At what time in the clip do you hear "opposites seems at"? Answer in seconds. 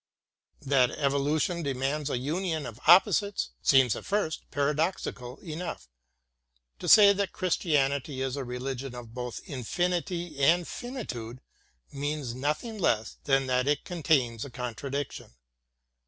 2.87-4.03